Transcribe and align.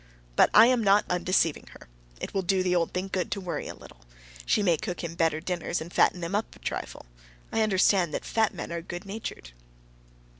But 0.35 0.49
I 0.55 0.65
am 0.65 0.83
not 0.83 1.05
undeceiving 1.11 1.67
her; 1.73 1.87
it 2.19 2.33
will 2.33 2.41
do 2.41 2.63
the 2.63 2.75
old 2.75 2.91
thing 2.91 3.07
good 3.07 3.29
to 3.33 3.39
worry 3.39 3.67
a 3.67 3.75
little. 3.75 4.01
She 4.47 4.63
may 4.63 4.75
cook 4.75 5.03
him 5.03 5.13
better 5.13 5.39
dinners, 5.39 5.79
and 5.79 5.93
fatten 5.93 6.23
him 6.23 6.33
up 6.33 6.55
a 6.55 6.57
trifle. 6.57 7.05
I 7.51 7.61
understand 7.61 8.11
that 8.15 8.25
fat 8.25 8.51
men 8.51 8.71
are 8.71 8.81
good 8.81 9.05
natured. 9.05 9.51